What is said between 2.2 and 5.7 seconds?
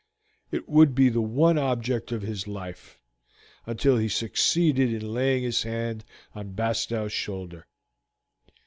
his life, until he succeeded in laying his